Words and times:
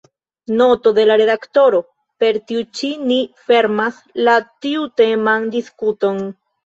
Noto 0.59 0.93
de 0.99 1.03
la 1.09 1.17
redaktoro: 1.21 1.81
Per 2.23 2.39
tiu 2.51 2.63
ĉi 2.79 2.89
ni 3.11 3.17
fermas 3.51 4.01
la 4.29 4.39
tiuteman 4.67 5.47
diskuton. 5.59 6.23